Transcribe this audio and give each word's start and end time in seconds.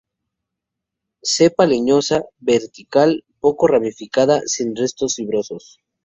Cepa 1.33 1.67
leñosa, 1.67 2.23
vertical, 2.39 3.23
poco 3.39 3.67
ramificada, 3.67 4.41
sin 4.47 4.75
restos 4.75 5.13
fibrosos. 5.17 5.77